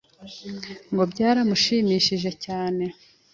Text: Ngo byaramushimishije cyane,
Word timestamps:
Ngo 0.91 1.03
byaramushimishije 1.11 2.29
cyane, 2.45 2.85